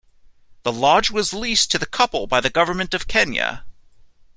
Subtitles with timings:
[0.63, 3.65] The lodge was leased to the couple by the government of Kenya.